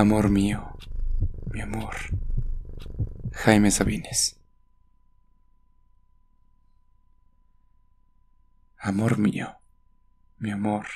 Amor 0.00 0.30
mío, 0.30 0.66
mi 1.52 1.60
amor. 1.60 1.94
Jaime 3.34 3.70
Sabines. 3.70 4.40
Amor 8.78 9.18
mío, 9.18 9.58
mi 10.38 10.52
amor, 10.52 10.86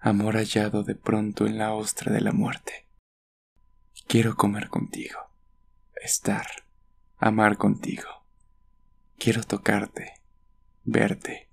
amor 0.00 0.34
hallado 0.34 0.82
de 0.82 0.96
pronto 0.96 1.46
en 1.46 1.56
la 1.58 1.72
ostra 1.72 2.12
de 2.12 2.20
la 2.20 2.32
muerte. 2.32 2.88
Quiero 4.08 4.34
comer 4.34 4.70
contigo, 4.70 5.20
estar, 6.02 6.48
amar 7.16 7.58
contigo. 7.58 8.08
Quiero 9.20 9.44
tocarte, 9.44 10.14
verte. 10.82 11.48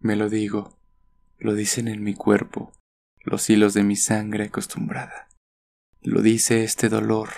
Me 0.00 0.16
lo 0.16 0.28
digo, 0.28 0.76
lo 1.38 1.54
dicen 1.54 1.86
en 1.86 2.02
mi 2.02 2.14
cuerpo 2.14 2.72
los 3.20 3.48
hilos 3.48 3.74
de 3.74 3.84
mi 3.84 3.94
sangre 3.94 4.46
acostumbrada. 4.46 5.28
Lo 6.06 6.22
dice 6.22 6.62
este 6.62 6.88
dolor 6.88 7.30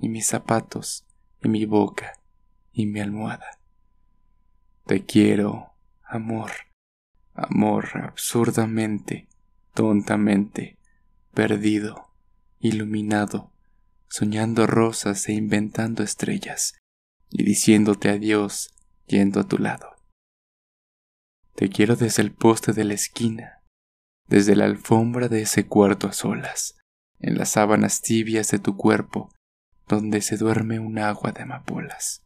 y 0.00 0.08
mis 0.08 0.26
zapatos 0.26 1.06
y 1.44 1.48
mi 1.48 1.64
boca 1.64 2.20
y 2.72 2.86
mi 2.86 2.98
almohada. 2.98 3.60
Te 4.84 5.04
quiero, 5.04 5.76
amor, 6.02 6.50
amor 7.34 7.86
absurdamente, 7.94 9.28
tontamente, 9.74 10.76
perdido, 11.34 12.16
iluminado, 12.58 13.52
soñando 14.08 14.66
rosas 14.66 15.28
e 15.28 15.32
inventando 15.32 16.02
estrellas, 16.02 16.74
y 17.30 17.44
diciéndote 17.44 18.08
adiós 18.08 18.74
yendo 19.06 19.38
a 19.38 19.44
tu 19.46 19.58
lado. 19.58 19.94
Te 21.54 21.68
quiero 21.68 21.94
desde 21.94 22.22
el 22.22 22.32
poste 22.32 22.72
de 22.72 22.82
la 22.82 22.94
esquina, 22.94 23.62
desde 24.26 24.56
la 24.56 24.64
alfombra 24.64 25.28
de 25.28 25.42
ese 25.42 25.68
cuarto 25.68 26.08
a 26.08 26.12
solas, 26.12 26.76
en 27.20 27.38
las 27.38 27.50
sábanas 27.50 28.02
tibias 28.02 28.50
de 28.50 28.58
tu 28.58 28.76
cuerpo, 28.76 29.30
donde 29.88 30.20
se 30.20 30.36
duerme 30.36 30.78
un 30.78 30.98
agua 30.98 31.32
de 31.32 31.42
amapolas. 31.42 32.22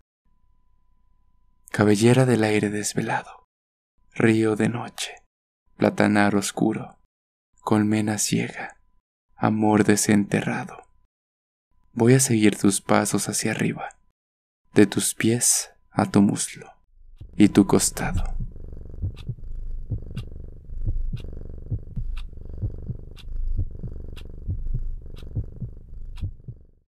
Cabellera 1.70 2.27
del 2.27 2.42
aire 2.44 2.70
desvelado, 2.70 3.46
río 4.12 4.56
de 4.56 4.68
noche, 4.68 5.12
platanar 5.77 6.34
oscuro, 6.34 6.98
colmena 7.61 8.18
ciega, 8.18 8.80
amor 9.36 9.84
desenterrado. 9.84 10.83
Voy 11.92 12.14
a 12.14 12.20
seguir 12.20 12.56
tus 12.56 12.80
pasos 12.80 13.28
hacia 13.28 13.52
arriba, 13.52 13.88
de 14.74 14.86
tus 14.86 15.14
pies 15.14 15.70
a 15.91 16.06
tu 16.06 16.22
muslo 16.22 16.72
y 17.36 17.48
tu 17.48 17.66
costado. 17.66 18.39